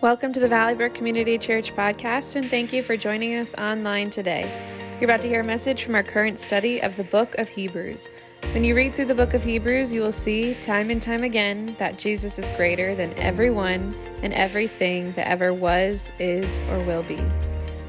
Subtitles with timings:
[0.00, 4.10] Welcome to the Valley Brook Community Church podcast, and thank you for joining us online
[4.10, 4.48] today.
[5.00, 8.08] You're about to hear a message from our current study of the book of Hebrews.
[8.52, 11.74] When you read through the book of Hebrews, you will see time and time again
[11.80, 13.92] that Jesus is greater than everyone
[14.22, 17.20] and everything that ever was, is, or will be.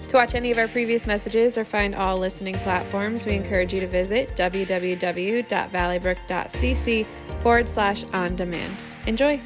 [0.08, 3.82] To watch any of our previous messages or find all listening platforms, we encourage you
[3.82, 7.06] to visit www.valleybrook.cc
[7.44, 8.76] forward slash on demand.
[9.06, 9.40] Enjoy!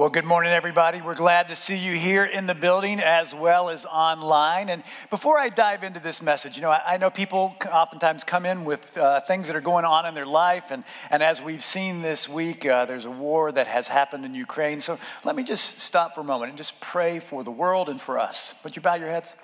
[0.00, 1.02] Well, good morning, everybody.
[1.02, 4.70] We're glad to see you here in the building as well as online.
[4.70, 8.64] And before I dive into this message, you know, I, know people oftentimes come in
[8.64, 10.70] with uh, things that are going on in their life.
[10.70, 14.34] And, and as we've seen this week, uh, there's a war that has happened in
[14.34, 14.80] Ukraine.
[14.80, 18.00] So let me just stop for a moment and just pray for the world and
[18.00, 18.54] for us.
[18.64, 19.34] Would you bow your heads?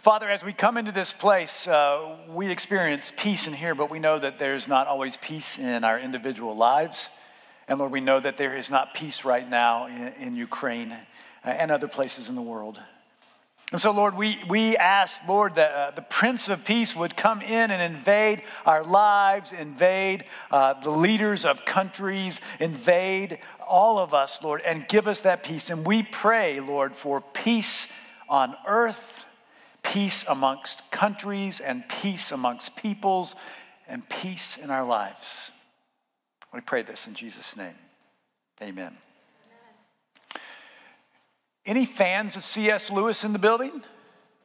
[0.00, 4.00] Father, as we come into this place, uh, we experience peace in here, but we
[4.00, 7.10] know that there's not always peace in our individual lives.
[7.72, 10.94] And Lord, we know that there is not peace right now in, in Ukraine
[11.42, 12.78] and other places in the world.
[13.70, 17.40] And so, Lord, we, we ask, Lord, that uh, the Prince of Peace would come
[17.40, 24.42] in and invade our lives, invade uh, the leaders of countries, invade all of us,
[24.42, 25.70] Lord, and give us that peace.
[25.70, 27.90] And we pray, Lord, for peace
[28.28, 29.24] on earth,
[29.82, 33.34] peace amongst countries, and peace amongst peoples,
[33.88, 35.51] and peace in our lives.
[36.52, 37.74] We pray this in Jesus' name.
[38.62, 38.96] Amen.
[41.64, 42.90] Any fans of C.S.
[42.90, 43.82] Lewis in the building?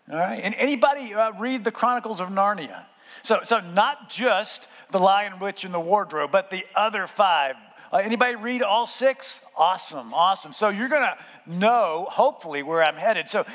[0.09, 0.39] All right.
[0.41, 2.86] And anybody uh, read the Chronicles of Narnia?
[3.23, 7.55] So, so not just the Lion, Witch, and the Wardrobe, but the other five.
[7.91, 9.42] Uh, anybody read all six?
[9.58, 10.53] Awesome, awesome.
[10.53, 13.27] So you're gonna know, hopefully, where I'm headed.
[13.27, 13.45] So,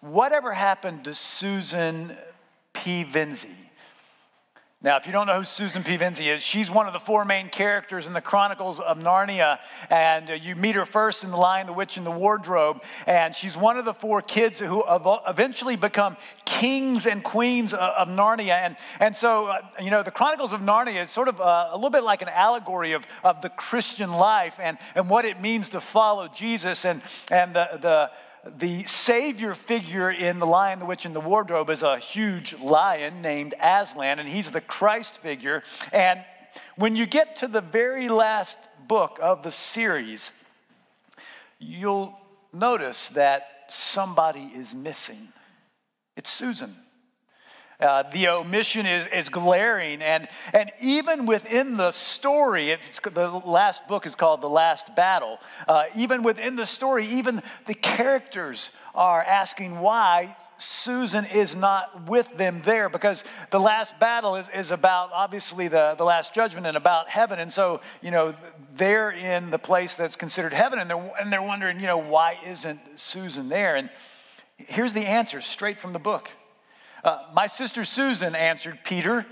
[0.00, 2.12] whatever happened to Susan
[2.74, 3.67] Pevensie?
[4.80, 7.48] Now, if you don't know who Susan Pevensie is, she's one of the four main
[7.48, 9.58] characters in the Chronicles of Narnia.
[9.90, 12.80] And uh, you meet her first in The Lion, the Witch, and the Wardrobe.
[13.04, 14.84] And she's one of the four kids who
[15.26, 18.52] eventually become kings and queens of Narnia.
[18.52, 21.74] And, and so, uh, you know, the Chronicles of Narnia is sort of uh, a
[21.74, 25.70] little bit like an allegory of, of the Christian life and, and what it means
[25.70, 27.02] to follow Jesus and,
[27.32, 28.10] and the, the
[28.44, 33.22] the savior figure in The Lion, the Witch, and the Wardrobe is a huge lion
[33.22, 35.62] named Aslan, and he's the Christ figure.
[35.92, 36.24] And
[36.76, 40.32] when you get to the very last book of the series,
[41.58, 42.18] you'll
[42.52, 45.28] notice that somebody is missing.
[46.16, 46.74] It's Susan.
[47.80, 50.02] Uh, the omission is, is glaring.
[50.02, 55.38] And, and even within the story, it's, the last book is called The Last Battle.
[55.68, 62.36] Uh, even within the story, even the characters are asking why Susan is not with
[62.36, 63.22] them there because
[63.52, 67.38] the last battle is, is about obviously the, the last judgment and about heaven.
[67.38, 68.34] And so, you know,
[68.74, 72.34] they're in the place that's considered heaven and they're, and they're wondering, you know, why
[72.44, 73.76] isn't Susan there?
[73.76, 73.88] And
[74.56, 76.28] here's the answer straight from the book.
[77.04, 79.26] Uh, my sister Susan answered, Peter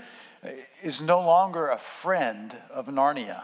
[0.83, 3.41] is no longer a friend of Narnia.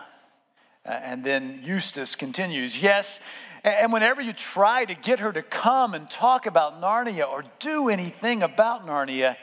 [0.85, 3.19] Uh, and then Eustace continues, Yes,
[3.63, 7.88] and whenever you try to get her to come and talk about Narnia or do
[7.88, 9.35] anything about Narnia,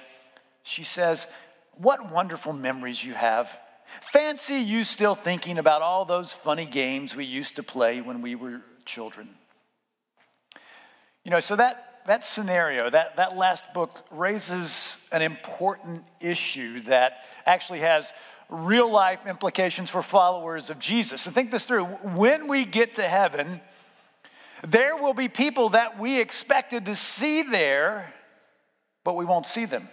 [0.63, 1.27] she says,
[1.75, 3.59] What wonderful memories you have.
[4.03, 8.35] Fancy you still thinking about all those funny games we used to play when we
[8.35, 9.29] were children.
[11.25, 17.25] You know, so that that scenario, that, that last book raises an important issue that
[17.47, 18.12] actually has
[18.48, 21.26] real life implications for followers of Jesus.
[21.26, 21.84] And think this through.
[21.84, 23.60] When we get to heaven,
[24.66, 28.12] there will be people that we expected to see there,
[29.04, 29.88] but we won't see them.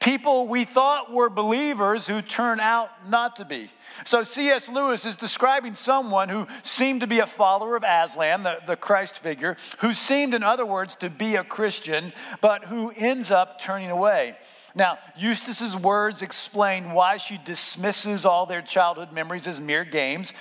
[0.00, 3.68] People we thought were believers who turn out not to be.
[4.04, 4.70] So C.S.
[4.70, 9.18] Lewis is describing someone who seemed to be a follower of Aslan, the, the Christ
[9.18, 13.90] figure, who seemed, in other words, to be a Christian, but who ends up turning
[13.90, 14.36] away.
[14.74, 20.32] Now, Eustace's words explain why she dismisses all their childhood memories as mere games,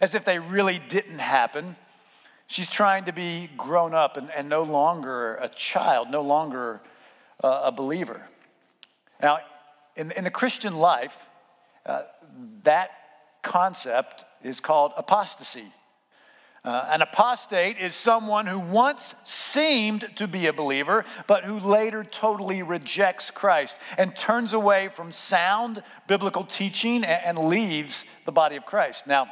[0.00, 1.76] as if they really didn't happen.
[2.46, 6.80] She's trying to be grown up and, and no longer a child, no longer
[7.42, 8.26] uh, a believer.
[9.22, 9.38] Now,
[9.96, 11.28] in, in the Christian life,
[11.84, 12.02] uh,
[12.62, 12.90] that
[13.42, 15.72] concept is called apostasy.
[16.64, 22.04] Uh, an apostate is someone who once seemed to be a believer, but who later
[22.04, 28.56] totally rejects Christ and turns away from sound biblical teaching and, and leaves the body
[28.56, 29.06] of Christ.
[29.06, 29.28] Now,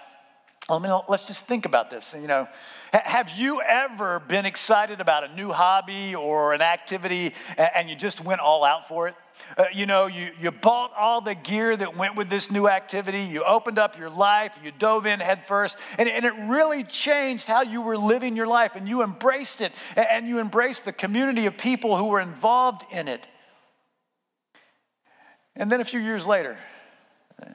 [0.69, 2.15] I mean, let's just think about this.
[2.19, 2.47] You know,
[2.93, 8.25] have you ever been excited about a new hobby or an activity and you just
[8.25, 9.15] went all out for it?
[9.57, 13.23] Uh, you know, you, you bought all the gear that went with this new activity.
[13.23, 14.59] You opened up your life.
[14.63, 15.77] You dove in headfirst.
[15.99, 18.77] And, and it really changed how you were living your life.
[18.77, 19.73] And you embraced it.
[19.97, 23.27] And you embraced the community of people who were involved in it.
[25.55, 26.59] And then a few years later,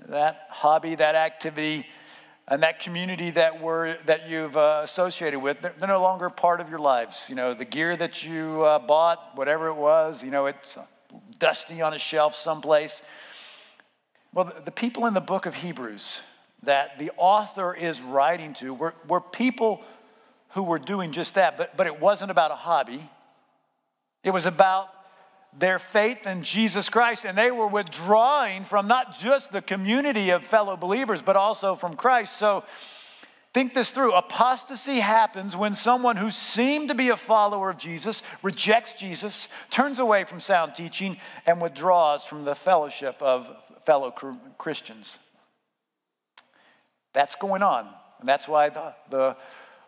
[0.09, 1.85] that hobby, that activity,
[2.47, 6.59] and that community that, were, that you've uh, associated with, they're, they're, no longer part
[6.59, 7.27] of your lives.
[7.29, 10.77] You know, the gear that you uh, bought, whatever it was, you know, it's
[11.41, 13.01] dusty on a shelf someplace.
[14.33, 16.21] Well, the, people in the book of Hebrews
[16.63, 19.83] that the author is writing to were, were people
[20.49, 23.09] who were doing just that, but, but it wasn't about a hobby.
[24.23, 24.87] It was about
[25.57, 30.45] their faith in Jesus Christ, and they were withdrawing from not just the community of
[30.45, 32.37] fellow believers, but also from Christ.
[32.37, 32.63] So
[33.53, 34.13] think this through.
[34.13, 39.99] Apostasy happens when someone who seemed to be a follower of Jesus rejects Jesus, turns
[39.99, 43.49] away from sound teaching, and withdraws from the fellowship of
[43.85, 44.11] fellow
[44.57, 45.19] Christians.
[47.13, 47.87] That's going on,
[48.19, 49.37] and that's why the, the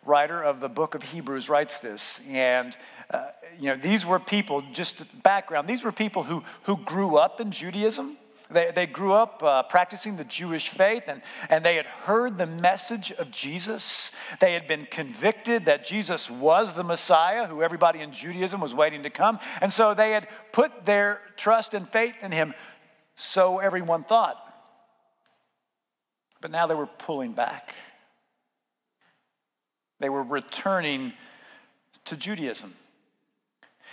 [0.06, 2.20] writer of the book of Hebrews writes this.
[2.28, 2.76] And
[3.10, 3.28] uh,
[3.60, 7.52] you know, these were people, just background, these were people who, who grew up in
[7.52, 8.18] Judaism.
[8.54, 12.48] They, they grew up uh, practicing the Jewish faith and, and they had heard the
[12.48, 14.12] message of Jesus.
[14.40, 19.04] They had been convicted that Jesus was the Messiah who everybody in Judaism was waiting
[19.04, 19.40] to come.
[19.62, 22.54] And so they had put their trust and faith in him,
[23.16, 24.38] so everyone thought.
[26.42, 27.74] But now they were pulling back,
[30.00, 31.14] they were returning
[32.06, 32.76] to Judaism.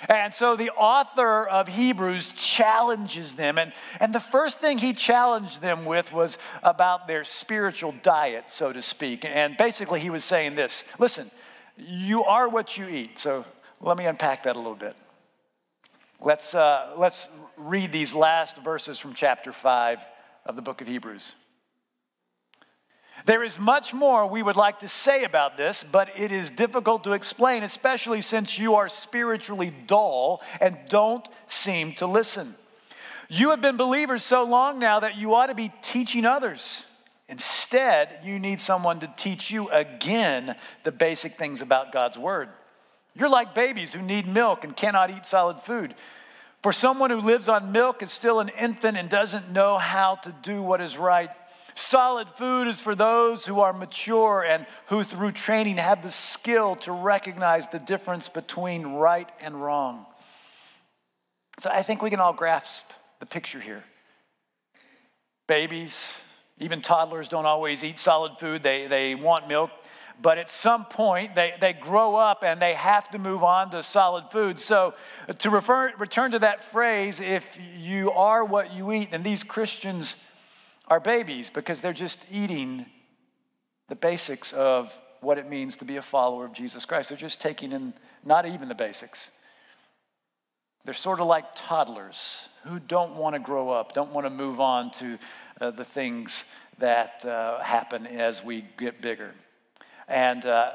[0.09, 3.59] And so the author of Hebrews challenges them.
[3.59, 8.73] And, and the first thing he challenged them with was about their spiritual diet, so
[8.73, 9.25] to speak.
[9.25, 11.31] And basically, he was saying this listen,
[11.77, 13.19] you are what you eat.
[13.19, 13.45] So
[13.81, 14.95] let me unpack that a little bit.
[16.21, 20.07] Let's, uh, let's read these last verses from chapter 5
[20.45, 21.35] of the book of Hebrews.
[23.27, 27.05] There is much more we would like to say about this, but it is difficult
[27.05, 32.55] to explain, especially since you are spiritually dull and don't seem to listen.
[33.29, 36.85] You have been believers so long now that you ought to be teaching others.
[37.29, 42.49] Instead, you need someone to teach you again the basic things about God's Word.
[43.15, 45.95] You're like babies who need milk and cannot eat solid food.
[46.63, 50.35] For someone who lives on milk is still an infant and doesn't know how to
[50.43, 51.31] do what is right.
[51.75, 56.75] Solid food is for those who are mature and who, through training, have the skill
[56.77, 60.07] to recognize the difference between right and wrong.
[61.59, 62.87] So I think we can all grasp
[63.19, 63.85] the picture here.
[65.47, 66.23] Babies,
[66.59, 69.71] even toddlers, don't always eat solid food, they, they want milk.
[70.23, 73.83] But at some point, they, they grow up and they have to move on to
[73.83, 74.59] solid food.
[74.59, 74.95] So,
[75.29, 79.43] uh, to refer, return to that phrase, if you are what you eat, and these
[79.43, 80.17] Christians
[80.91, 82.85] are babies because they're just eating
[83.89, 87.09] the basics of what it means to be a follower of Jesus Christ.
[87.09, 87.95] They're just taking in
[88.25, 89.31] not even the basics.
[90.85, 94.61] They're sort of like toddlers who don't want to grow up, don't want to move
[94.61, 95.19] on to
[95.61, 96.45] uh, the things
[96.79, 99.33] that uh, happen as we get bigger.
[100.09, 100.73] And uh,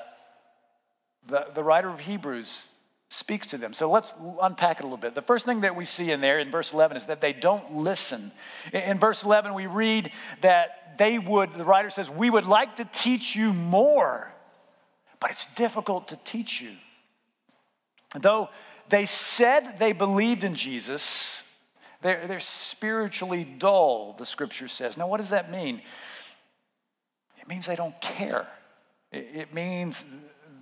[1.28, 2.68] the, the writer of Hebrews
[3.10, 3.74] speaks to them.
[3.74, 5.16] So let's unpack it a little bit.
[5.16, 7.76] The first thing that we see in there in verse 11 is that they don't
[7.76, 8.32] listen.
[8.74, 10.12] In verse 11, we read
[10.42, 14.34] that they would, the writer says, we would like to teach you more,
[15.20, 16.72] but it's difficult to teach you.
[18.20, 18.50] Though
[18.90, 21.44] they said they believed in Jesus,
[22.02, 24.98] they're, they're spiritually dull, the scripture says.
[24.98, 25.82] Now, what does that mean?
[27.40, 28.48] It means they don't care.
[29.12, 30.06] It means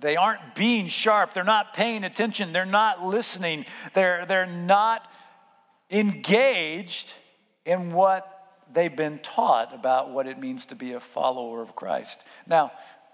[0.04, 1.32] they aren't being sharp.
[1.32, 2.52] They're not paying attention.
[2.52, 3.64] They're not listening.
[3.94, 5.10] They're, they're not
[5.90, 7.14] engaged
[7.64, 8.30] in what
[8.70, 12.22] they've been taught about what it means to be a follower of Christ.
[12.46, 12.70] Now,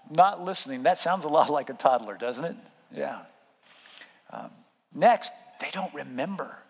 [0.09, 2.55] not listening, that sounds a lot like a toddler, doesn't it?
[2.93, 3.23] Yeah.
[4.29, 4.51] Um,
[4.93, 5.31] next,
[5.61, 6.61] they don't remember.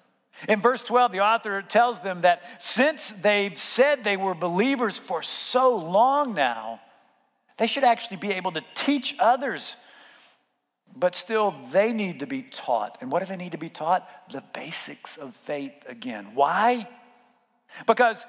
[0.47, 5.23] In verse 12, the author tells them that since they've said they were believers for
[5.23, 6.79] so long now,
[7.57, 9.75] they should actually be able to teach others
[10.95, 12.97] but still, they need to be taught.
[13.01, 14.07] And what do they need to be taught?
[14.31, 16.27] The basics of faith again.
[16.33, 16.87] Why?
[17.87, 18.25] Because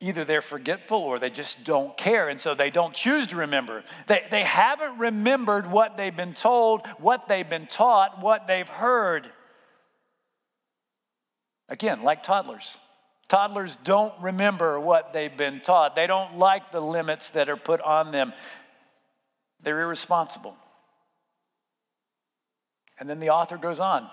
[0.00, 3.82] either they're forgetful or they just don't care, and so they don't choose to remember.
[4.06, 9.28] They, they haven't remembered what they've been told, what they've been taught, what they've heard.
[11.68, 12.78] Again, like toddlers.
[13.28, 15.96] Toddlers don't remember what they've been taught.
[15.96, 18.32] They don't like the limits that are put on them.
[19.60, 20.56] They're irresponsible.
[22.98, 24.08] And then the author goes on.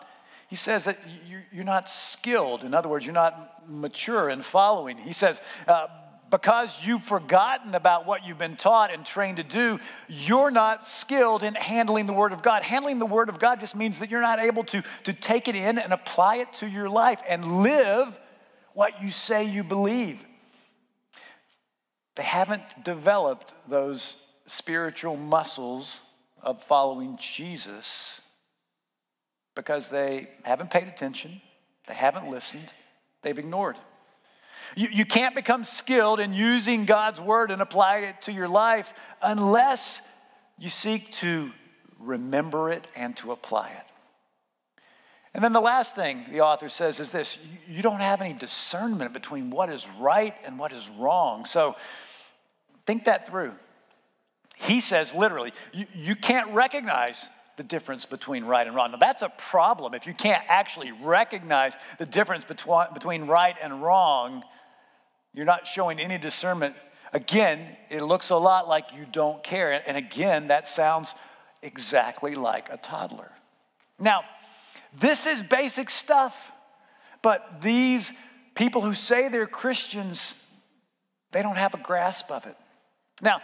[0.49, 0.99] He says that
[1.51, 2.63] you're not skilled.
[2.63, 3.33] In other words, you're not
[3.69, 4.97] mature in following.
[4.97, 5.87] He says, uh,
[6.29, 11.43] because you've forgotten about what you've been taught and trained to do, you're not skilled
[11.43, 12.63] in handling the Word of God.
[12.63, 15.55] Handling the Word of God just means that you're not able to, to take it
[15.55, 18.19] in and apply it to your life and live
[18.73, 20.25] what you say you believe.
[22.15, 26.01] They haven't developed those spiritual muscles
[26.41, 28.21] of following Jesus
[29.55, 31.41] because they haven't paid attention,
[31.87, 32.73] they haven't listened,
[33.21, 33.77] they've ignored.
[34.75, 38.93] You, you can't become skilled in using God's word and apply it to your life
[39.21, 40.01] unless
[40.57, 41.51] you seek to
[41.99, 43.85] remember it and to apply it.
[45.33, 49.13] And then the last thing the author says is this you don't have any discernment
[49.13, 51.45] between what is right and what is wrong.
[51.45, 51.75] So
[52.85, 53.53] think that through.
[54.57, 58.91] He says literally, you, you can't recognize the difference between right and wrong.
[58.91, 64.43] Now, that's a problem if you can't actually recognize the difference between, right and wrong
[65.33, 66.75] you're not showing any discernment.
[67.11, 69.81] Again, it looks a lot like you don't care.
[69.87, 71.15] And again, that sounds
[71.61, 73.31] exactly like a toddler.
[73.99, 74.21] Now,
[74.93, 76.51] this is basic stuff,
[77.21, 78.13] but these
[78.53, 80.35] people who say they're Christians,
[81.31, 82.55] they don't have a grasp of it.
[83.23, 83.39] Now,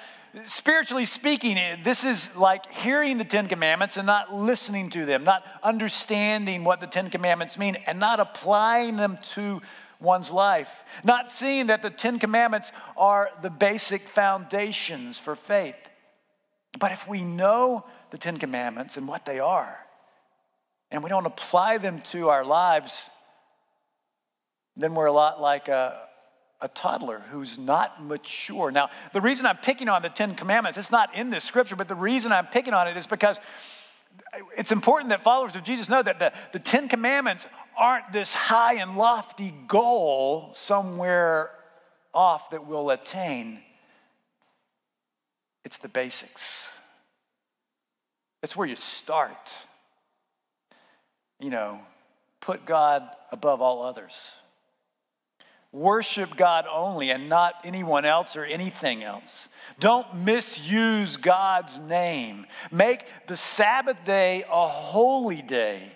[0.45, 5.23] spiritually speaking, eh, this is like hearing the Ten Commandments and not listening to them,
[5.23, 9.61] not understanding what the Ten Commandments mean, and not applying them to
[10.01, 15.89] one's life, not seeing that the Ten Commandments are the basic foundations for faith.
[16.77, 19.77] But if we know the Ten Commandments and what they are,
[20.91, 23.09] and we don't apply them to our lives,
[24.75, 26.08] then we're a lot like a,
[26.61, 28.71] a toddler who's not mature.
[28.71, 31.87] Now, the reason I'm picking on the Ten Commandments, it's not in this scripture, but
[31.87, 33.39] the reason I'm picking on it is because
[34.57, 37.47] it's important that followers of Jesus know that the, the Ten Commandments
[37.77, 41.51] aren't this high and lofty goal somewhere
[42.13, 43.61] off that we'll attain.
[45.63, 46.79] It's the basics.
[48.43, 49.53] It's where you start.
[51.39, 51.79] You know,
[52.41, 54.31] put God above all others.
[55.71, 59.49] Worship God only and not anyone else or anything else.
[59.79, 62.45] Don't misuse God's name.
[62.71, 65.95] Make the Sabbath day a holy day.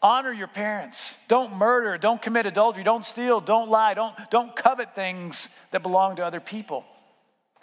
[0.00, 1.16] Honor your parents.
[1.28, 1.98] Don't murder.
[1.98, 2.82] Don't commit adultery.
[2.82, 3.40] Don't steal.
[3.40, 3.94] Don't lie.
[3.94, 6.84] Don't, don't covet things that belong to other people.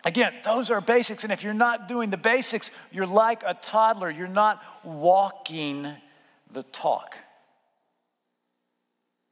[0.06, 1.24] Again, those are basics.
[1.24, 4.10] And if you're not doing the basics, you're like a toddler.
[4.10, 5.86] You're not walking
[6.51, 7.18] the talk.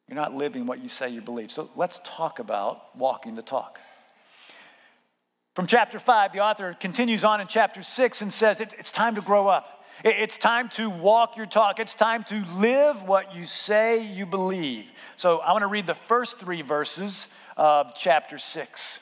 [0.08, 1.52] You're not living what you say you believe.
[1.52, 3.80] So let's talk about walking the talk.
[5.54, 9.22] From chapter 5, the author continues on in chapter 6 and says, It's time to
[9.22, 9.84] grow up.
[10.06, 11.80] It's time to walk your talk.
[11.80, 14.92] It's time to live what you say you believe.
[15.16, 19.00] So I want to read the first three verses of chapter six.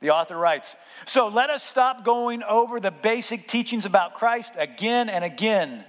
[0.00, 5.10] The author writes So let us stop going over the basic teachings about Christ again
[5.10, 5.84] and again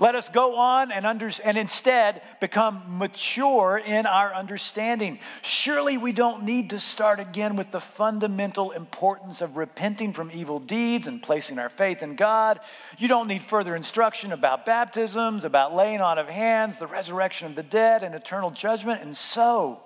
[0.00, 5.18] let us go on and, under, and instead become mature in our understanding.
[5.42, 10.58] Surely we don't need to start again with the fundamental importance of repenting from evil
[10.58, 12.58] deeds and placing our faith in God.
[12.98, 17.56] You don't need further instruction about baptisms, about laying on of hands, the resurrection of
[17.56, 19.02] the dead, and eternal judgment.
[19.02, 19.82] And so,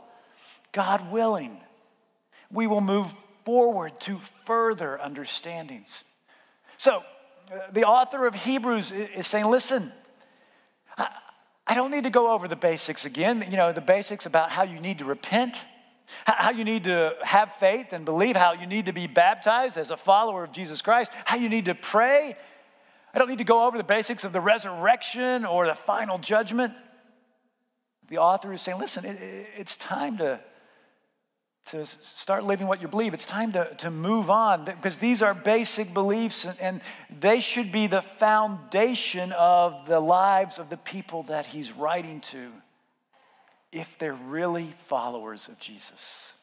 [0.72, 1.60] God willing,
[2.50, 6.04] we will move forward to further understandings.
[6.76, 7.04] So,
[7.72, 9.92] the author of Hebrews is saying, listen,
[10.98, 14.62] I don't need to go over the basics again, you know, the basics about how
[14.62, 15.64] you need to repent,
[16.26, 19.90] how you need to have faith and believe, how you need to be baptized as
[19.90, 22.34] a follower of Jesus Christ, how you need to pray.
[23.14, 26.72] I don't need to go over the basics of the resurrection or the final judgment.
[28.08, 30.40] The author is saying, listen, it's time to
[31.66, 33.14] to start living what you believe.
[33.14, 36.80] It's time to, to move on because these are basic beliefs and
[37.20, 42.50] they should be the foundation of the lives of the people that he's writing to
[43.70, 46.34] if they're really followers of Jesus.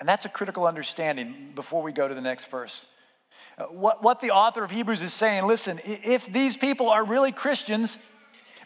[0.00, 2.86] And that's a critical understanding before we go to the next verse.
[3.56, 7.32] Uh, what, what the author of Hebrews is saying listen, if these people are really
[7.32, 7.98] Christians,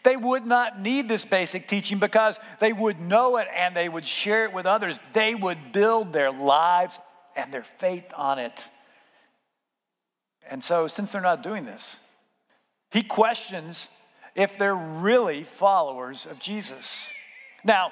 [0.07, 4.05] they would not need this basic teaching because they would know it and they would
[4.05, 5.01] share it with others.
[5.11, 6.97] They would build their lives
[7.35, 8.69] and their faith on it.
[10.49, 11.99] And so, since they're not doing this,
[12.89, 13.89] he questions
[14.33, 17.11] if they're really followers of Jesus.
[17.65, 17.91] Now,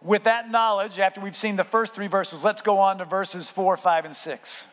[0.00, 3.50] with that knowledge, after we've seen the first three verses, let's go on to verses
[3.50, 4.64] four, five, and six.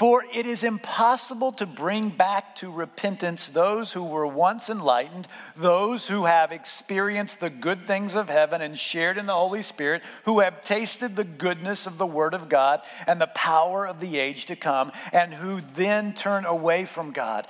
[0.00, 6.06] For it is impossible to bring back to repentance those who were once enlightened, those
[6.06, 10.40] who have experienced the good things of heaven and shared in the Holy Spirit, who
[10.40, 14.46] have tasted the goodness of the Word of God and the power of the age
[14.46, 17.46] to come, and who then turn away from God.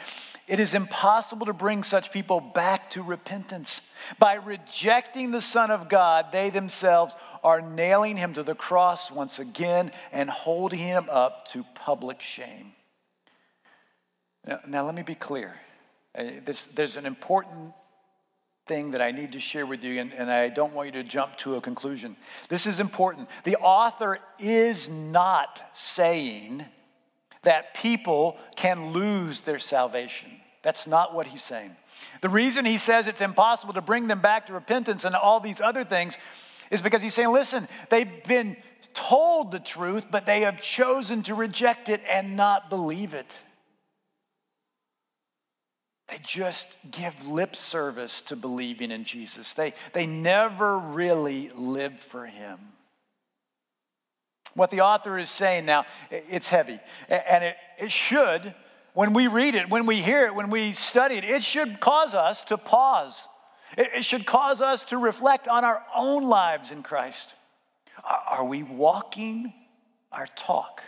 [0.49, 3.83] It is impossible to bring such people back to repentance.
[4.19, 9.39] By rejecting the Son of God, they themselves are nailing him to the cross once
[9.39, 12.73] again and holding him up to public shame.
[14.47, 15.57] Now, now let me be clear.
[16.17, 17.73] Uh, this, there's an important
[18.67, 21.09] thing that I need to share with you, and, and I don't want you to
[21.09, 22.17] jump to a conclusion.
[22.49, 23.29] This is important.
[23.45, 26.65] The author is not saying
[27.43, 30.31] that people can lose their salvation.
[30.63, 31.75] That's not what he's saying.
[32.21, 35.61] The reason he says it's impossible to bring them back to repentance and all these
[35.61, 36.17] other things
[36.71, 38.57] is because he's saying, listen, they've been
[38.93, 43.41] told the truth, but they have chosen to reject it and not believe it.
[46.09, 49.55] They just give lip service to believing in Jesus.
[49.55, 52.59] They, they never really lived for him.
[54.55, 56.81] What the author is saying now, it's heavy.
[57.09, 58.55] And it, it should,
[58.95, 62.15] when we read it, when we hear it, when we study it, it should cause
[62.15, 63.29] us to pause
[63.77, 67.35] it should cause us to reflect on our own lives in Christ.
[68.29, 69.53] Are we walking
[70.13, 70.83] our talk,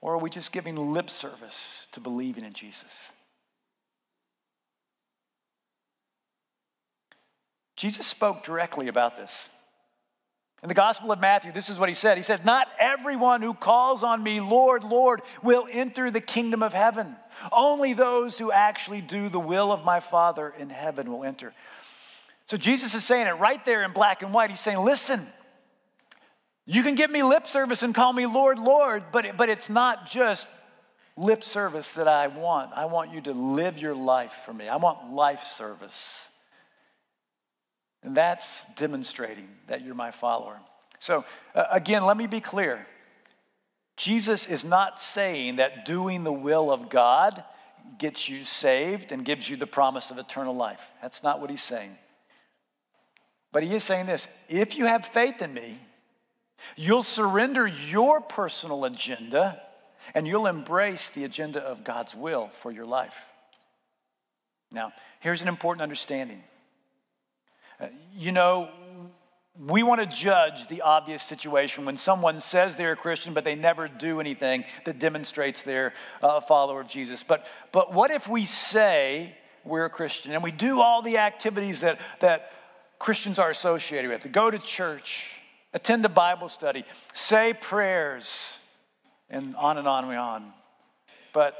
[0.00, 3.12] or are we just giving lip service to believing in Jesus?
[7.76, 9.48] Jesus spoke directly about this.
[10.64, 12.16] In the Gospel of Matthew, this is what he said.
[12.16, 16.72] He said, Not everyone who calls on me, Lord, Lord, will enter the kingdom of
[16.72, 17.16] heaven.
[17.52, 21.54] Only those who actually do the will of my Father in heaven will enter.
[22.48, 24.48] So Jesus is saying it right there in black and white.
[24.48, 25.20] He's saying, listen,
[26.64, 30.08] you can give me lip service and call me Lord, Lord, but, but it's not
[30.08, 30.48] just
[31.14, 32.70] lip service that I want.
[32.74, 34.66] I want you to live your life for me.
[34.66, 36.26] I want life service.
[38.02, 40.58] And that's demonstrating that you're my follower.
[41.00, 42.86] So, uh, again, let me be clear.
[43.98, 47.44] Jesus is not saying that doing the will of God
[47.98, 50.92] gets you saved and gives you the promise of eternal life.
[51.02, 51.98] That's not what he's saying.
[53.52, 55.78] But he is saying this if you have faith in me,
[56.76, 59.62] you'll surrender your personal agenda
[60.14, 63.18] and you'll embrace the agenda of God's will for your life.
[64.72, 66.42] Now, here's an important understanding.
[67.80, 68.70] Uh, you know,
[69.66, 73.54] we want to judge the obvious situation when someone says they're a Christian, but they
[73.54, 77.22] never do anything that demonstrates they're a follower of Jesus.
[77.22, 81.80] But, but what if we say we're a Christian and we do all the activities
[81.80, 82.50] that, that
[82.98, 84.30] Christians are associated with.
[84.32, 85.32] Go to church,
[85.72, 88.58] attend a Bible study, say prayers,
[89.30, 90.52] and on and on and on.
[91.32, 91.54] But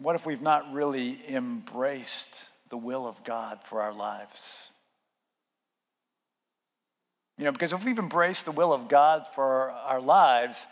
[0.00, 4.70] what if we've not really embraced the will of God for our lives?
[7.38, 10.66] You know, because if we've embraced the will of God for our lives,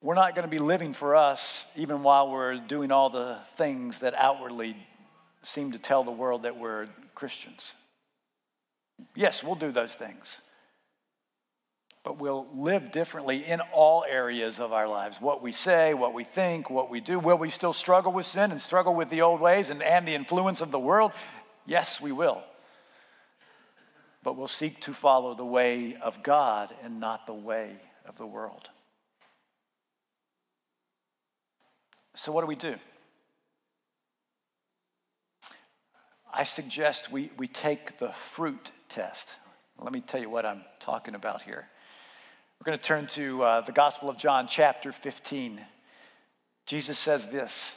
[0.00, 4.00] we're not going to be living for us even while we're doing all the things
[4.00, 4.76] that outwardly
[5.42, 7.74] seem to tell the world that we're Christians.
[9.14, 10.40] Yes, we'll do those things.
[12.04, 15.20] But we'll live differently in all areas of our lives.
[15.20, 17.20] What we say, what we think, what we do.
[17.20, 20.14] Will we still struggle with sin and struggle with the old ways and, and the
[20.14, 21.12] influence of the world?
[21.64, 22.42] Yes, we will.
[24.24, 27.76] But we'll seek to follow the way of God and not the way
[28.06, 28.68] of the world.
[32.14, 32.76] So, what do we do?
[36.34, 39.36] I suggest we, we take the fruit test.
[39.78, 41.68] Let me tell you what I'm talking about here.
[42.58, 45.60] We're going to turn to uh, the Gospel of John, chapter 15.
[46.64, 47.76] Jesus says this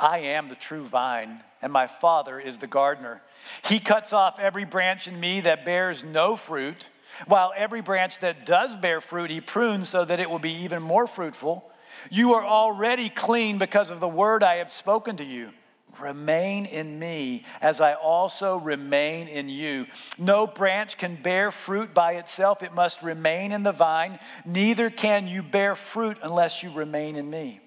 [0.00, 3.22] I am the true vine, and my Father is the gardener.
[3.64, 6.86] He cuts off every branch in me that bears no fruit,
[7.26, 10.82] while every branch that does bear fruit, he prunes so that it will be even
[10.82, 11.70] more fruitful.
[12.10, 15.52] You are already clean because of the word I have spoken to you.
[16.00, 19.86] Remain in me as I also remain in you.
[20.16, 24.18] No branch can bear fruit by itself, it must remain in the vine.
[24.46, 27.60] Neither can you bear fruit unless you remain in me.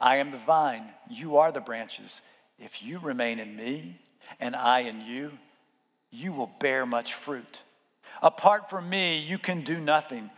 [0.00, 2.22] I am the vine, you are the branches.
[2.58, 3.96] If you remain in me
[4.38, 5.32] and I in you,
[6.10, 7.62] you will bear much fruit.
[8.22, 10.30] Apart from me, you can do nothing.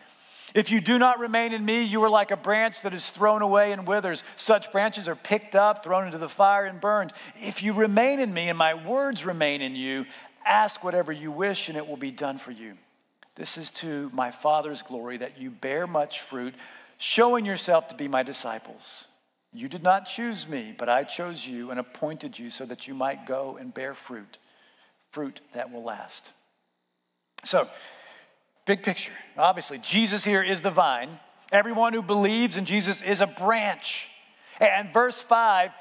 [0.55, 3.43] If you do not remain in me, you are like a branch that is thrown
[3.43, 4.23] away and withers.
[4.37, 7.13] Such branches are picked up, thrown into the fire, and burned.
[7.37, 10.05] If you remain in me and my words remain in you,
[10.47, 12.77] ask whatever you wish and it will be done for you.
[13.35, 16.55] This is to my Father's glory that you bear much fruit,
[16.99, 19.07] showing yourself to be my disciples.
[19.55, 22.95] You did not choose me, but I chose you and appointed you so that you
[22.95, 24.39] might go and bear fruit,
[25.11, 26.31] fruit that will last.
[27.45, 27.69] So,
[28.67, 29.13] big picture.
[29.37, 31.09] Obviously, Jesus here is the vine.
[31.51, 34.09] Everyone who believes in Jesus is a branch.
[34.61, 35.75] And verse 5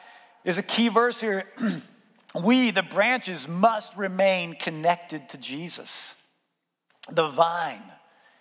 [0.44, 1.46] is a key verse here.
[2.44, 6.16] we, the branches, must remain connected to Jesus,
[7.10, 7.84] the vine.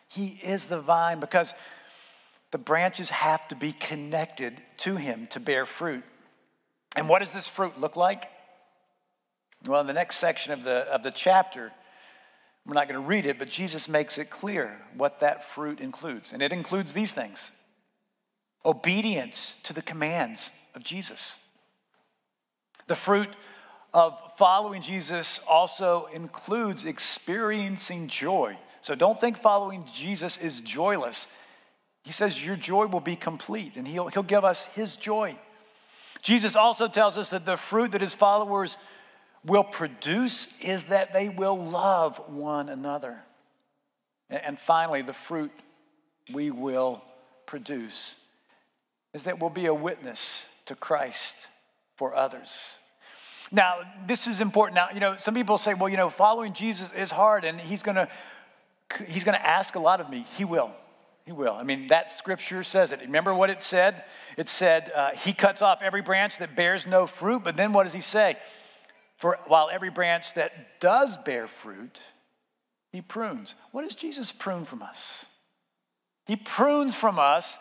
[0.08, 1.54] He is the vine because
[2.50, 6.04] the branches have to be connected to him to bear fruit.
[6.96, 8.24] And what does this fruit look like?
[9.68, 11.70] Well, in the next section of the, of the chapter,
[12.66, 16.32] we're not going to read it, but Jesus makes it clear what that fruit includes.
[16.32, 17.50] And it includes these things
[18.64, 21.38] obedience to the commands of Jesus.
[22.86, 23.28] The fruit
[23.94, 28.56] of following Jesus also includes experiencing joy.
[28.82, 31.28] So don't think following Jesus is joyless.
[32.04, 35.38] He says your joy will be complete and he'll, he'll give us his joy.
[36.22, 38.76] Jesus also tells us that the fruit that his followers
[39.44, 43.18] will produce is that they will love one another.
[44.28, 45.50] And finally, the fruit
[46.32, 47.02] we will
[47.46, 48.16] produce
[49.12, 51.48] is that we'll be a witness to Christ
[51.96, 52.78] for others.
[53.50, 54.76] Now, this is important.
[54.76, 57.82] Now, you know, some people say, well, you know, following Jesus is hard and he's
[57.82, 58.08] gonna
[59.08, 60.24] he's gonna ask a lot of me.
[60.36, 60.70] He will.
[61.26, 61.54] He will.
[61.54, 63.00] I mean, that scripture says it.
[63.00, 64.04] Remember what it said?
[64.36, 67.42] It said, uh, He cuts off every branch that bears no fruit.
[67.44, 68.36] But then what does He say?
[69.20, 72.02] For while every branch that does bear fruit,
[72.90, 73.54] He prunes.
[73.70, 75.26] What does Jesus prune from us?
[76.24, 77.58] He prunes from us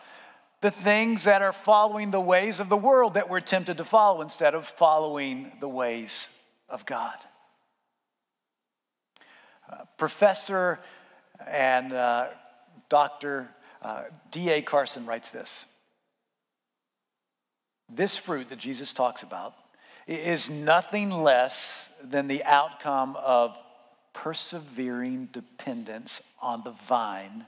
[0.62, 4.22] the things that are following the ways of the world that we're tempted to follow
[4.22, 6.28] instead of following the ways
[6.70, 7.16] of God.
[9.70, 10.80] Uh, professor
[11.46, 12.28] and uh,
[12.88, 13.54] Dr.
[13.82, 14.62] Uh, D.A.
[14.62, 15.66] Carson writes this
[17.90, 19.54] This fruit that Jesus talks about
[20.18, 23.56] is nothing less than the outcome of
[24.12, 27.46] persevering dependence on the vine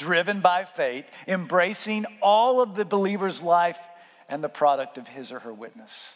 [0.00, 3.78] driven by faith, embracing all of the believer's life
[4.28, 6.14] and the product of his or her witness.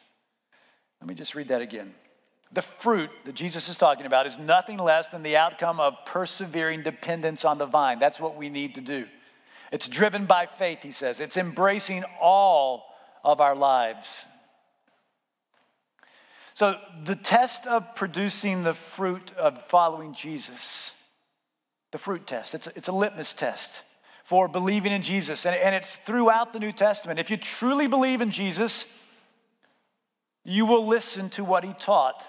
[1.01, 1.95] Let me just read that again.
[2.53, 6.83] The fruit that Jesus is talking about is nothing less than the outcome of persevering
[6.83, 7.99] dependence on the vine.
[7.99, 9.07] That's what we need to do.
[9.73, 11.21] It's driven by faith, he says.
[11.21, 12.87] It's embracing all
[13.25, 14.25] of our lives.
[16.55, 20.95] So, the test of producing the fruit of following Jesus
[21.95, 22.57] the fruit test.
[22.57, 23.85] It's a, it's a litmus test
[24.25, 27.21] for believing in Jesus, and, and it's throughout the New Testament.
[27.21, 28.93] If you truly believe in Jesus,
[30.45, 32.27] you will listen to what he taught,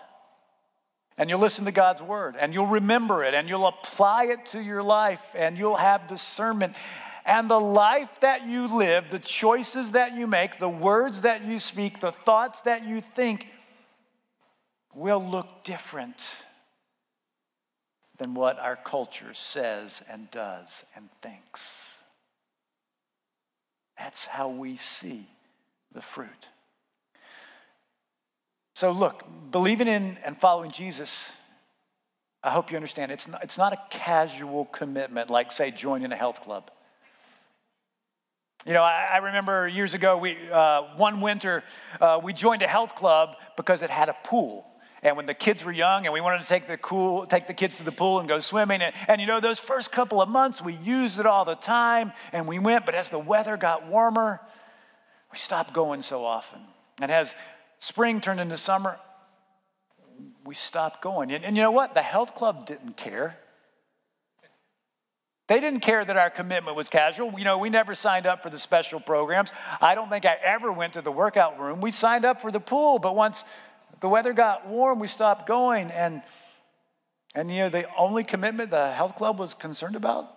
[1.18, 4.62] and you'll listen to God's word, and you'll remember it, and you'll apply it to
[4.62, 6.76] your life, and you'll have discernment.
[7.26, 11.58] And the life that you live, the choices that you make, the words that you
[11.58, 13.48] speak, the thoughts that you think
[14.96, 16.46] will look different
[18.18, 22.02] than what our culture says and does and thinks.
[23.98, 25.28] That's how we see
[25.92, 26.50] the fruit.
[28.74, 31.36] So, look, believing in and following Jesus,
[32.44, 36.16] I hope you understand, it's not, it's not a casual commitment like, say, joining a
[36.16, 36.70] health club.
[38.66, 41.64] You know, I, I remember years ago, we, uh, one winter,
[42.02, 44.66] uh, we joined a health club because it had a pool.
[45.06, 47.54] And when the kids were young and we wanted to take the, cool, take the
[47.54, 48.82] kids to the pool and go swimming.
[48.82, 52.12] And, and you know, those first couple of months, we used it all the time
[52.34, 52.88] and we went.
[52.88, 54.42] But as the weather got warmer,
[55.32, 56.60] we stopped going so often.
[57.00, 57.36] And as
[57.78, 58.98] spring turned into summer,
[60.44, 61.32] we stopped going.
[61.32, 61.94] And, and you know what?
[61.94, 63.38] The health club didn't care.
[65.48, 67.32] They didn't care that our commitment was casual.
[67.38, 69.54] You know, we never signed up for the special programs.
[69.80, 71.80] I don't think I ever went to the workout room.
[71.80, 73.46] We signed up for the pool, but once
[74.02, 75.90] the weather got warm, we stopped going.
[75.92, 76.22] And,
[77.34, 80.32] and you know, the only commitment the health club was concerned about,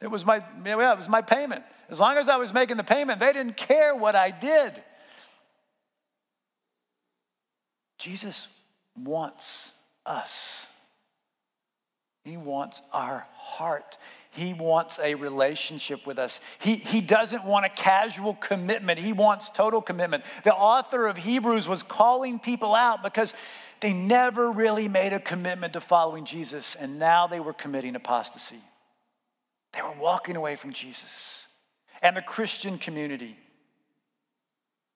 [0.00, 1.62] it was my, yeah, it was my payment.
[1.90, 4.82] As long as I was making the payment, they didn't care what I did.
[7.98, 8.48] Jesus
[8.96, 9.74] wants
[10.06, 10.68] us.
[12.24, 13.98] He wants our heart.
[14.30, 16.40] He wants a relationship with us.
[16.60, 20.24] He, he doesn't want a casual commitment, he wants total commitment.
[20.44, 23.34] The author of Hebrews was calling people out because
[23.80, 28.60] they never really made a commitment to following Jesus, and now they were committing apostasy.
[29.72, 31.46] They were walking away from Jesus
[32.02, 33.36] and the Christian community.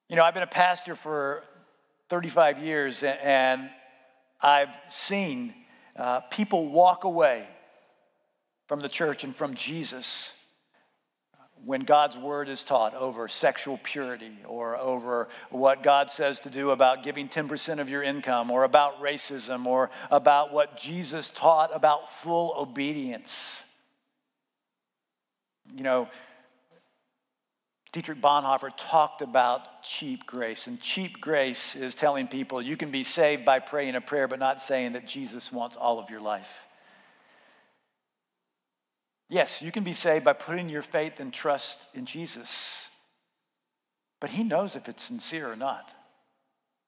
[0.08, 1.42] You know, I've been a pastor for
[2.08, 3.70] 35 years, and
[4.42, 5.54] I've seen
[5.96, 7.46] uh, people walk away
[8.66, 10.32] from the church and from Jesus
[11.64, 16.70] when God's word is taught over sexual purity or over what God says to do
[16.70, 22.10] about giving 10% of your income or about racism or about what Jesus taught about
[22.10, 23.64] full obedience.
[25.74, 26.08] You know,
[27.92, 33.04] Dietrich Bonhoeffer talked about cheap grace, and cheap grace is telling people you can be
[33.04, 36.63] saved by praying a prayer, but not saying that Jesus wants all of your life.
[39.34, 42.88] Yes, you can be saved by putting your faith and trust in Jesus,
[44.20, 45.92] but He knows if it's sincere or not.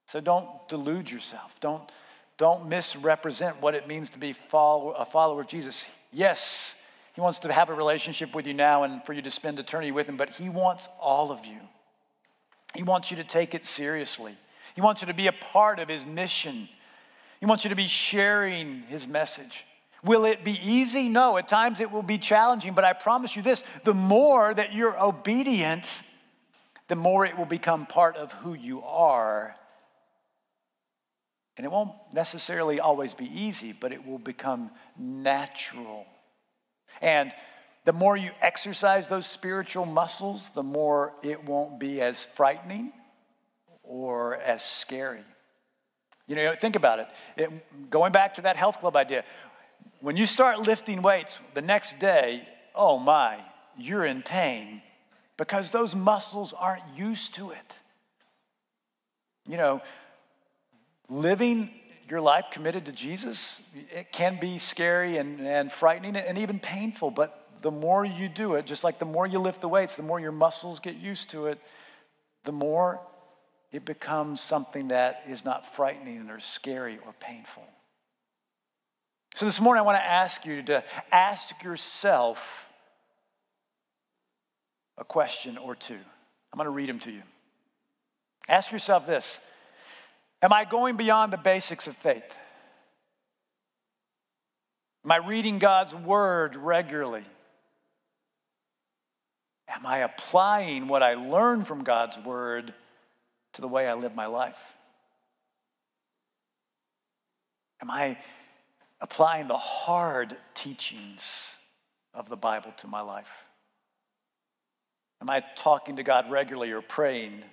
[0.05, 1.59] So don't delude yourself.
[1.59, 1.91] Don't,
[2.37, 5.85] don't misrepresent what it means to be follow, a follower of Jesus.
[6.13, 6.77] Yes,
[7.15, 9.91] He wants to have a relationship with you now and for you to spend eternity
[9.91, 11.59] with Him, but He wants all of you.
[12.77, 14.37] He wants you to take it seriously.
[14.73, 16.69] He wants you to be a part of His mission.
[17.41, 19.65] He wants you to be sharing His message.
[20.03, 21.09] Will it be easy?
[21.09, 24.73] No, at times it will be challenging, but I promise you this the more that
[24.73, 26.03] you're obedient,
[26.87, 29.55] the more it will become part of who you are.
[31.57, 36.05] And it won't necessarily always be easy, but it will become natural.
[37.01, 37.31] And
[37.83, 42.91] the more you exercise those spiritual muscles, the more it won't be as frightening
[43.81, 45.23] or as scary.
[46.27, 47.07] You know, think about it.
[47.37, 47.49] it.
[47.89, 49.23] Going back to that health club idea,
[50.01, 53.39] when you start lifting weights the next day, oh my,
[53.77, 54.81] you're in pain
[55.37, 57.75] because those muscles aren't used to it.
[59.47, 59.81] You know,
[61.09, 61.69] living
[62.09, 67.11] your life committed to Jesus, it can be scary and, and frightening and even painful,
[67.11, 70.03] but the more you do it, just like the more you lift the weights, the
[70.03, 71.59] more your muscles get used to it,
[72.43, 73.01] the more
[73.71, 77.67] it becomes something that is not frightening or scary or painful.
[79.37, 82.71] So this morning, I want to ask you to ask yourself
[84.97, 85.93] a question or two.
[85.93, 87.21] I'm going to read them to you.
[88.49, 89.39] Ask yourself this
[90.41, 92.39] Am I going beyond the basics of faith?
[95.05, 97.21] Am I reading God's word regularly?
[99.69, 102.73] Am I applying what I learn from God's word
[103.53, 104.73] to the way I live my life?
[107.83, 108.17] Am I
[108.99, 111.55] applying the hard teachings
[112.13, 113.45] of the Bible to my life?
[115.21, 117.43] Am I talking to God regularly or praying?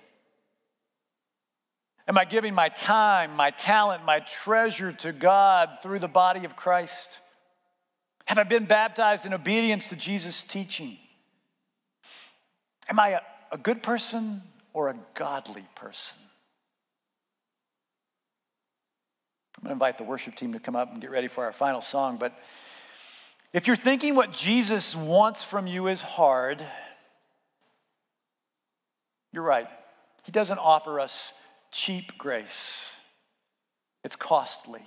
[2.07, 6.55] Am I giving my time, my talent, my treasure to God through the body of
[6.55, 7.19] Christ?
[8.27, 10.97] Have I been baptized in obedience to Jesus' teaching?
[12.89, 13.19] Am I a,
[13.51, 14.41] a good person
[14.73, 16.17] or a godly person?
[19.65, 21.51] I'm going to invite the worship team to come up and get ready for our
[21.51, 22.17] final song.
[22.19, 22.37] But
[23.51, 26.63] if you're thinking what Jesus wants from you is hard,
[29.33, 29.65] you're right.
[30.23, 31.33] He doesn't offer us
[31.71, 32.99] cheap grace,
[34.03, 34.83] it's costly.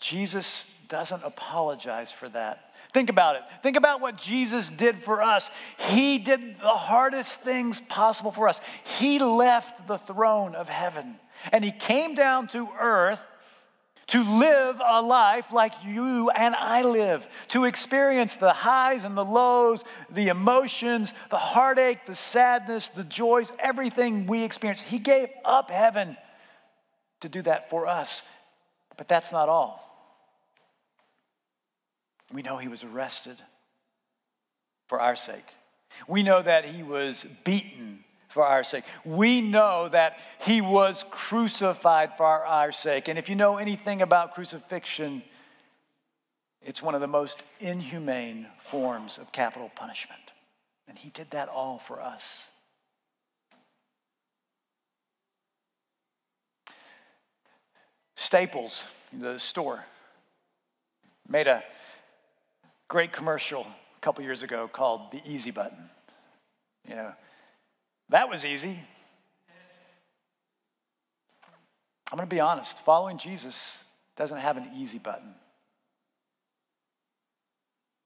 [0.00, 2.58] Jesus doesn't apologize for that.
[2.92, 3.42] Think about it.
[3.64, 5.50] Think about what Jesus did for us.
[5.76, 8.60] He did the hardest things possible for us.
[8.98, 11.16] He left the throne of heaven
[11.52, 13.26] and he came down to earth
[14.10, 19.24] to live a life like you and I live, to experience the highs and the
[19.24, 24.80] lows, the emotions, the heartache, the sadness, the joys, everything we experience.
[24.80, 26.16] He gave up heaven
[27.20, 28.24] to do that for us.
[28.96, 29.86] But that's not all.
[32.32, 33.36] We know he was arrested
[34.88, 35.46] for our sake.
[36.08, 38.84] We know that he was beaten for our sake.
[39.04, 43.08] We know that he was crucified for our sake.
[43.08, 45.22] And if you know anything about crucifixion,
[46.62, 50.20] it's one of the most inhumane forms of capital punishment.
[50.88, 52.50] And he did that all for us.
[58.14, 59.86] Staples, the store,
[61.28, 61.64] made a
[62.86, 65.88] great commercial a couple years ago called the Easy Button.
[66.88, 67.12] You know,
[68.10, 68.78] that was easy.
[72.12, 73.84] I'm going to be honest following Jesus
[74.16, 75.34] doesn't have an easy button.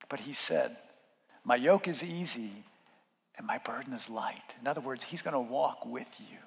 [0.08, 0.70] But he said,
[1.44, 2.50] My yoke is easy
[3.36, 4.54] and my burden is light.
[4.60, 6.38] In other words, he's going to walk with you.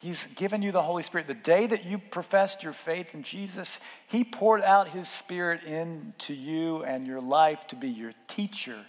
[0.00, 1.28] He's given you the Holy Spirit.
[1.28, 6.34] The day that you professed your faith in Jesus, He poured out His Spirit into
[6.34, 8.84] you and your life to be your teacher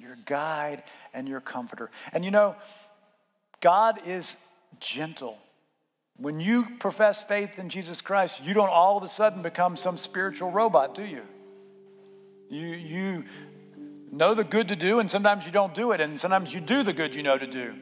[0.00, 0.82] your guide,
[1.14, 1.90] and your comforter.
[2.12, 2.56] And you know,
[3.60, 4.36] God is
[4.80, 5.38] gentle.
[6.16, 9.96] When you profess faith in Jesus Christ, you don't all of a sudden become some
[9.96, 11.22] spiritual robot, do you?
[12.50, 13.24] You, you
[14.12, 16.82] know the good to do, and sometimes you don't do it, and sometimes you do
[16.82, 17.74] the good you know to do.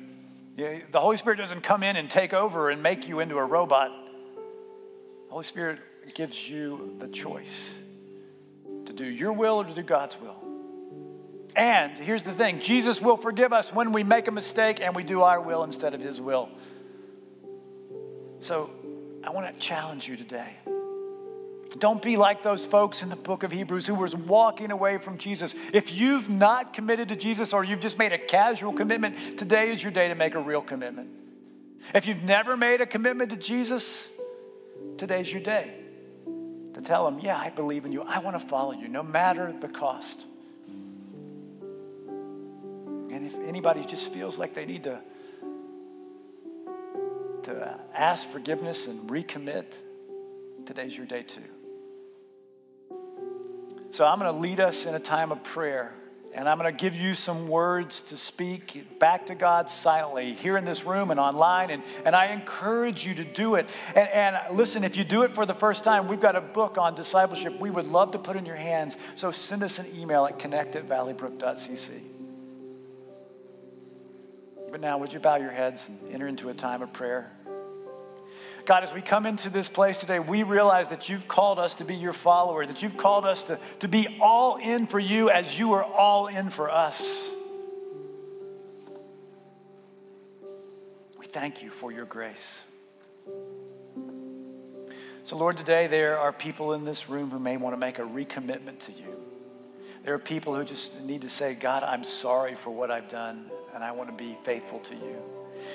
[0.56, 3.90] The Holy Spirit doesn't come in and take over and make you into a robot.
[3.90, 5.78] The Holy Spirit
[6.14, 7.74] gives you the choice
[8.86, 10.37] to do your will or to do God's will.
[11.58, 15.02] And here's the thing Jesus will forgive us when we make a mistake and we
[15.02, 16.48] do our will instead of His will.
[18.38, 18.70] So
[19.24, 20.54] I want to challenge you today.
[21.78, 25.18] Don't be like those folks in the book of Hebrews who was walking away from
[25.18, 25.54] Jesus.
[25.72, 29.82] If you've not committed to Jesus or you've just made a casual commitment, today is
[29.82, 31.10] your day to make a real commitment.
[31.94, 34.10] If you've never made a commitment to Jesus,
[34.96, 35.72] today's your day
[36.74, 38.02] to tell him, Yeah, I believe in you.
[38.02, 40.26] I want to follow you no matter the cost.
[43.10, 45.02] And if anybody just feels like they need to,
[47.44, 49.80] to ask forgiveness and recommit,
[50.66, 51.40] today's your day too.
[53.90, 55.94] So I'm going to lead us in a time of prayer.
[56.34, 60.58] And I'm going to give you some words to speak back to God silently here
[60.58, 61.70] in this room and online.
[61.70, 63.66] And, and I encourage you to do it.
[63.96, 66.76] And, and listen, if you do it for the first time, we've got a book
[66.76, 68.98] on discipleship we would love to put in your hands.
[69.14, 72.17] So send us an email at connect at valleybrook.cc.
[74.78, 77.28] But now, would you bow your heads and enter into a time of prayer?
[78.64, 81.84] God, as we come into this place today, we realize that you've called us to
[81.84, 85.58] be your follower, that you've called us to, to be all in for you as
[85.58, 87.28] you are all in for us.
[91.18, 92.62] We thank you for your grace.
[95.24, 98.02] So, Lord, today there are people in this room who may want to make a
[98.02, 99.16] recommitment to you.
[100.04, 103.44] There are people who just need to say, God, I'm sorry for what I've done,
[103.78, 105.22] and I want to be faithful to you.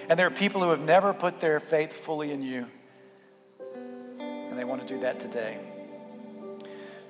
[0.09, 2.67] And there are people who have never put their faith fully in you
[4.53, 5.57] and they want to do that today.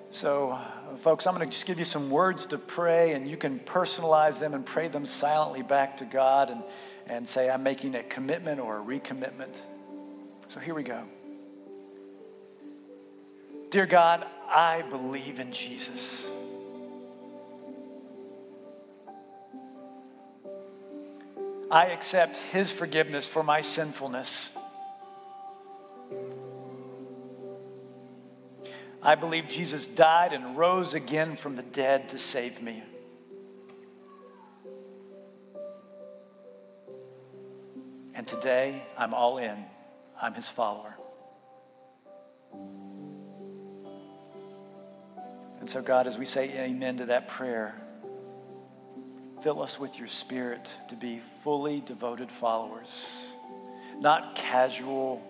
[0.10, 3.36] So, uh, folks, I'm going to just give you some words to pray, and you
[3.36, 6.64] can personalize them and pray them silently back to God and,
[7.06, 9.60] and say, I'm making a commitment or a recommitment.
[10.48, 11.04] So, here we go.
[13.72, 16.32] Dear God, I believe in Jesus.
[21.74, 24.52] I accept his forgiveness for my sinfulness.
[29.02, 32.84] I believe Jesus died and rose again from the dead to save me.
[38.14, 39.66] And today, I'm all in.
[40.22, 40.96] I'm his follower.
[45.60, 47.83] And so, God, as we say amen to that prayer,
[49.44, 53.36] fill us with your spirit to be fully devoted followers,
[54.00, 55.22] not casual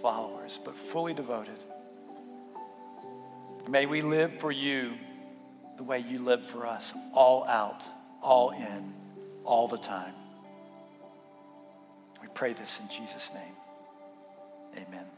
[0.00, 1.58] followers, but fully devoted.
[3.68, 4.92] May we live for you
[5.76, 7.84] the way you live for us, all out,
[8.22, 8.94] all in,
[9.44, 10.14] all the time.
[12.22, 14.86] We pray this in Jesus' name.
[14.86, 15.17] Amen.